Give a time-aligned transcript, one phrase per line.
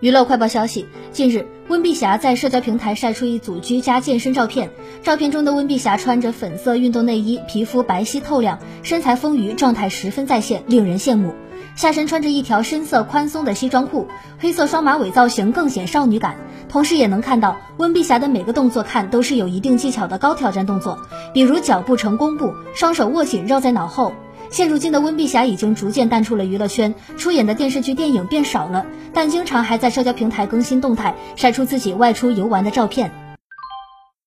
[0.00, 4.70] 娱乐快报消息，近日，温碧霞在社交平台晒出一组居家健身照片。
[5.02, 11.34] 照片中的温碧霞穿着粉色运动内衣，皮肤白皙透亮，身材丰腴，状态十分在线，令人羡慕。
[11.76, 14.08] 下身穿着一条深色宽松的西装裤，
[14.38, 16.34] 黑色双马尾造型更显少女感。
[16.70, 20.98] 同时也能看到温碧霞的每个动作看都是有一定技巧的高挑战动作，
[21.34, 24.14] 比如脚步成弓步，双手握紧绕在脑后。
[24.50, 33.12] 现如今的温碧霞已经逐渐淡出了娱乐圈，出演的电视剧、电影变少了，但经常还在社交平台更新动态，晒出自己外出游玩的照片。